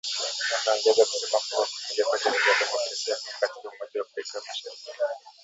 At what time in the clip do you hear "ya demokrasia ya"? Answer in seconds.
2.49-3.47